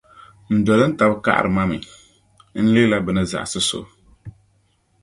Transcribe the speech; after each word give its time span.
n 0.53 0.57
dolintab’ 0.65 1.13
kaɣiri 1.25 1.49
ma 1.55 1.63
mi, 1.69 1.77
n 2.63 2.65
leela 2.73 2.97
bɛ 3.05 3.11
ni 3.13 3.23
zaɣisi 3.31 3.61
so. 3.69 3.79